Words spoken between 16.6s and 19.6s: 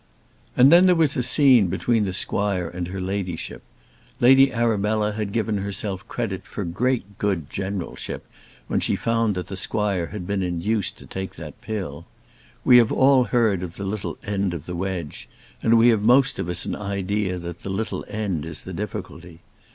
an idea that the little end is the difficulty.